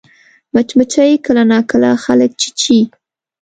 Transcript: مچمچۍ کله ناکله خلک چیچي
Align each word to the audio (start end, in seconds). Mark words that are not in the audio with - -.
مچمچۍ 0.53 1.11
کله 1.25 1.43
ناکله 1.51 1.91
خلک 2.03 2.31
چیچي 2.41 2.79